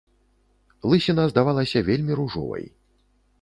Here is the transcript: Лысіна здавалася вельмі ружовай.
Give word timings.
Лысіна 0.93 1.25
здавалася 1.33 1.79
вельмі 1.91 2.17
ружовай. 2.21 2.65